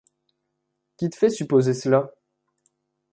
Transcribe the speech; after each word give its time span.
Qui 0.97 1.11
te 1.11 1.15
fait 1.15 1.29
supposer 1.29 1.75
cela? 1.75 2.11